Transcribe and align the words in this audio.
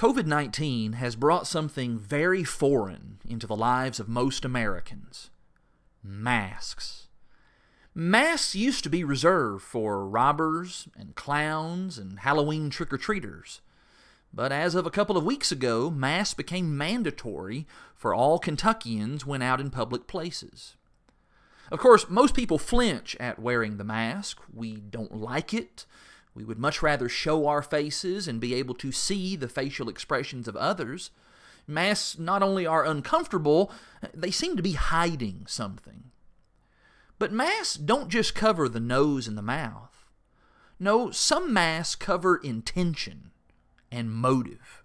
COVID 0.00 0.24
19 0.24 0.94
has 0.94 1.14
brought 1.14 1.46
something 1.46 1.98
very 1.98 2.42
foreign 2.42 3.18
into 3.28 3.46
the 3.46 3.54
lives 3.54 4.00
of 4.00 4.08
most 4.08 4.46
Americans 4.46 5.28
masks. 6.02 7.08
Masks 7.94 8.54
used 8.54 8.82
to 8.84 8.88
be 8.88 9.04
reserved 9.04 9.62
for 9.62 10.08
robbers 10.08 10.88
and 10.96 11.14
clowns 11.16 11.98
and 11.98 12.20
Halloween 12.20 12.70
trick 12.70 12.94
or 12.94 12.96
treaters. 12.96 13.60
But 14.32 14.52
as 14.52 14.74
of 14.74 14.86
a 14.86 14.90
couple 14.90 15.18
of 15.18 15.24
weeks 15.24 15.52
ago, 15.52 15.90
masks 15.90 16.32
became 16.32 16.78
mandatory 16.78 17.66
for 17.94 18.14
all 18.14 18.38
Kentuckians 18.38 19.26
when 19.26 19.42
out 19.42 19.60
in 19.60 19.68
public 19.68 20.06
places. 20.06 20.76
Of 21.70 21.78
course, 21.78 22.08
most 22.08 22.32
people 22.32 22.56
flinch 22.56 23.18
at 23.20 23.38
wearing 23.38 23.76
the 23.76 23.84
mask. 23.84 24.40
We 24.50 24.76
don't 24.76 25.14
like 25.14 25.52
it. 25.52 25.84
We 26.34 26.44
would 26.44 26.58
much 26.58 26.82
rather 26.82 27.08
show 27.08 27.46
our 27.46 27.62
faces 27.62 28.28
and 28.28 28.40
be 28.40 28.54
able 28.54 28.74
to 28.76 28.92
see 28.92 29.36
the 29.36 29.48
facial 29.48 29.88
expressions 29.88 30.46
of 30.46 30.56
others. 30.56 31.10
Masks 31.66 32.18
not 32.18 32.42
only 32.42 32.66
are 32.66 32.84
uncomfortable, 32.84 33.72
they 34.14 34.30
seem 34.30 34.56
to 34.56 34.62
be 34.62 34.72
hiding 34.72 35.44
something. 35.46 36.10
But 37.18 37.32
masks 37.32 37.74
don't 37.74 38.08
just 38.08 38.34
cover 38.34 38.68
the 38.68 38.80
nose 38.80 39.28
and 39.28 39.36
the 39.36 39.42
mouth. 39.42 40.06
No, 40.78 41.10
some 41.10 41.52
masks 41.52 41.94
cover 41.94 42.36
intention 42.36 43.32
and 43.92 44.10
motive. 44.10 44.82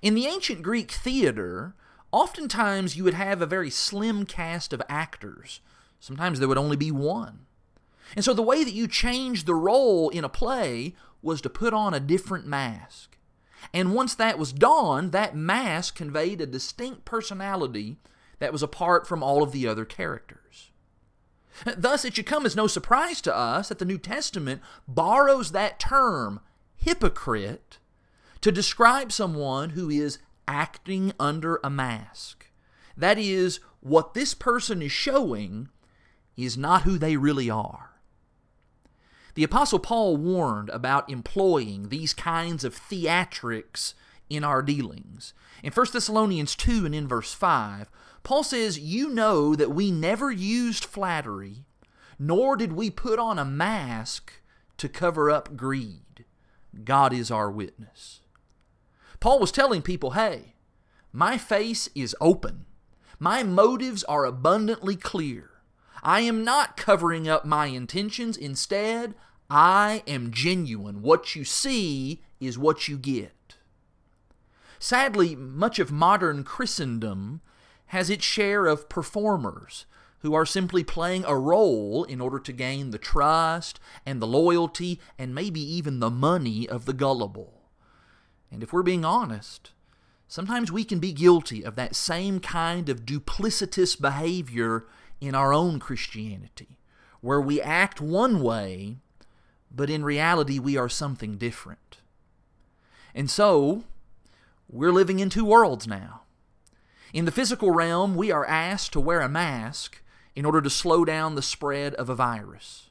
In 0.00 0.14
the 0.14 0.26
ancient 0.26 0.62
Greek 0.62 0.90
theater, 0.90 1.74
oftentimes 2.12 2.96
you 2.96 3.04
would 3.04 3.14
have 3.14 3.42
a 3.42 3.46
very 3.46 3.70
slim 3.70 4.24
cast 4.24 4.72
of 4.72 4.82
actors. 4.88 5.60
Sometimes 6.00 6.38
there 6.38 6.48
would 6.48 6.58
only 6.58 6.76
be 6.76 6.90
one. 6.90 7.46
And 8.14 8.24
so 8.24 8.32
the 8.32 8.42
way 8.42 8.62
that 8.62 8.72
you 8.72 8.86
changed 8.86 9.46
the 9.46 9.54
role 9.54 10.08
in 10.10 10.24
a 10.24 10.28
play 10.28 10.94
was 11.22 11.40
to 11.40 11.50
put 11.50 11.74
on 11.74 11.92
a 11.92 12.00
different 12.00 12.46
mask. 12.46 13.18
And 13.72 13.94
once 13.94 14.14
that 14.14 14.38
was 14.38 14.52
donned, 14.52 15.12
that 15.12 15.34
mask 15.34 15.96
conveyed 15.96 16.40
a 16.40 16.46
distinct 16.46 17.04
personality 17.04 17.98
that 18.38 18.52
was 18.52 18.62
apart 18.62 19.06
from 19.06 19.22
all 19.22 19.42
of 19.42 19.52
the 19.52 19.66
other 19.66 19.84
characters. 19.84 20.70
Thus, 21.76 22.04
it 22.04 22.14
should 22.14 22.26
come 22.26 22.44
as 22.44 22.54
no 22.54 22.66
surprise 22.66 23.20
to 23.22 23.34
us 23.34 23.70
that 23.70 23.78
the 23.78 23.84
New 23.86 23.98
Testament 23.98 24.60
borrows 24.86 25.52
that 25.52 25.80
term, 25.80 26.40
hypocrite, 26.76 27.78
to 28.42 28.52
describe 28.52 29.10
someone 29.10 29.70
who 29.70 29.88
is 29.88 30.18
acting 30.46 31.12
under 31.18 31.58
a 31.64 31.70
mask. 31.70 32.50
That 32.96 33.18
is, 33.18 33.58
what 33.80 34.14
this 34.14 34.34
person 34.34 34.82
is 34.82 34.92
showing 34.92 35.70
is 36.36 36.58
not 36.58 36.82
who 36.82 36.98
they 36.98 37.16
really 37.16 37.48
are. 37.48 37.95
The 39.36 39.44
Apostle 39.44 39.78
Paul 39.78 40.16
warned 40.16 40.70
about 40.70 41.10
employing 41.10 41.90
these 41.90 42.14
kinds 42.14 42.64
of 42.64 42.74
theatrics 42.74 43.92
in 44.30 44.42
our 44.42 44.62
dealings. 44.62 45.34
In 45.62 45.72
1 45.72 45.86
Thessalonians 45.92 46.56
2 46.56 46.86
and 46.86 46.94
in 46.94 47.06
verse 47.06 47.34
5, 47.34 47.90
Paul 48.22 48.42
says, 48.42 48.78
You 48.78 49.10
know 49.10 49.54
that 49.54 49.70
we 49.70 49.90
never 49.90 50.30
used 50.30 50.86
flattery, 50.86 51.66
nor 52.18 52.56
did 52.56 52.72
we 52.72 52.88
put 52.88 53.18
on 53.18 53.38
a 53.38 53.44
mask 53.44 54.32
to 54.78 54.88
cover 54.88 55.30
up 55.30 55.54
greed. 55.54 56.24
God 56.82 57.12
is 57.12 57.30
our 57.30 57.50
witness. 57.50 58.22
Paul 59.20 59.38
was 59.38 59.52
telling 59.52 59.82
people, 59.82 60.12
Hey, 60.12 60.54
my 61.12 61.36
face 61.36 61.90
is 61.94 62.16
open. 62.22 62.64
My 63.18 63.42
motives 63.42 64.02
are 64.04 64.24
abundantly 64.24 64.96
clear. 64.96 65.50
I 66.02 66.20
am 66.20 66.42
not 66.42 66.78
covering 66.78 67.28
up 67.28 67.44
my 67.44 67.66
intentions. 67.66 68.38
Instead, 68.38 69.14
I 69.48 70.02
am 70.06 70.32
genuine. 70.32 71.02
What 71.02 71.36
you 71.36 71.44
see 71.44 72.22
is 72.40 72.58
what 72.58 72.88
you 72.88 72.98
get. 72.98 73.56
Sadly, 74.78 75.34
much 75.36 75.78
of 75.78 75.92
modern 75.92 76.44
Christendom 76.44 77.40
has 77.86 78.10
its 78.10 78.24
share 78.24 78.66
of 78.66 78.88
performers 78.88 79.86
who 80.20 80.34
are 80.34 80.46
simply 80.46 80.82
playing 80.82 81.24
a 81.24 81.36
role 81.36 82.04
in 82.04 82.20
order 82.20 82.38
to 82.40 82.52
gain 82.52 82.90
the 82.90 82.98
trust 82.98 83.78
and 84.04 84.20
the 84.20 84.26
loyalty 84.26 85.00
and 85.18 85.34
maybe 85.34 85.60
even 85.60 86.00
the 86.00 86.10
money 86.10 86.68
of 86.68 86.84
the 86.84 86.92
gullible. 86.92 87.62
And 88.50 88.62
if 88.62 88.72
we're 88.72 88.82
being 88.82 89.04
honest, 89.04 89.72
sometimes 90.26 90.72
we 90.72 90.84
can 90.84 90.98
be 90.98 91.12
guilty 91.12 91.64
of 91.64 91.76
that 91.76 91.94
same 91.94 92.40
kind 92.40 92.88
of 92.88 93.06
duplicitous 93.06 94.00
behavior 94.00 94.86
in 95.20 95.34
our 95.34 95.52
own 95.52 95.78
Christianity, 95.78 96.78
where 97.20 97.40
we 97.40 97.60
act 97.60 98.00
one 98.00 98.40
way, 98.42 98.96
but 99.76 99.90
in 99.90 100.04
reality 100.04 100.58
we 100.58 100.76
are 100.76 100.88
something 100.88 101.36
different. 101.36 101.98
And 103.14 103.30
so, 103.30 103.84
we're 104.68 104.92
living 104.92 105.20
in 105.20 105.30
two 105.30 105.44
worlds 105.44 105.86
now. 105.86 106.22
In 107.12 107.24
the 107.24 107.32
physical 107.32 107.70
realm, 107.70 108.16
we 108.16 108.30
are 108.30 108.44
asked 108.44 108.92
to 108.94 109.00
wear 109.00 109.20
a 109.20 109.28
mask 109.28 110.02
in 110.34 110.44
order 110.44 110.60
to 110.60 110.70
slow 110.70 111.04
down 111.04 111.34
the 111.34 111.42
spread 111.42 111.94
of 111.94 112.08
a 112.08 112.14
virus. 112.14 112.90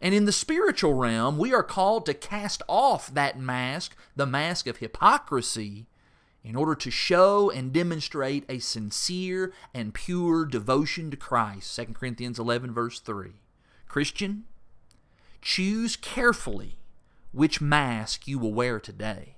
And 0.00 0.14
in 0.14 0.24
the 0.24 0.32
spiritual 0.32 0.94
realm, 0.94 1.38
we 1.38 1.52
are 1.52 1.62
called 1.62 2.06
to 2.06 2.14
cast 2.14 2.62
off 2.68 3.12
that 3.14 3.38
mask, 3.38 3.96
the 4.16 4.26
mask 4.26 4.66
of 4.66 4.78
hypocrisy, 4.78 5.86
in 6.42 6.56
order 6.56 6.74
to 6.74 6.90
show 6.90 7.50
and 7.50 7.72
demonstrate 7.72 8.44
a 8.48 8.58
sincere 8.58 9.52
and 9.72 9.94
pure 9.94 10.44
devotion 10.44 11.10
to 11.10 11.16
Christ. 11.16 11.76
2 11.76 11.86
Corinthians 11.94 12.38
11, 12.38 12.72
verse 12.72 13.00
3. 13.00 13.32
Christian, 13.86 14.44
choose 15.42 15.96
carefully 15.96 16.78
which 17.32 17.60
mask 17.60 18.28
you 18.28 18.38
will 18.38 18.54
wear 18.54 18.78
today. 18.78 19.36